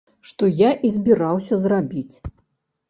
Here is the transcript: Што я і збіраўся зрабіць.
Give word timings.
Што 0.29 0.49
я 0.61 0.69
і 0.89 0.91
збіраўся 0.95 1.61
зрабіць. 1.65 2.15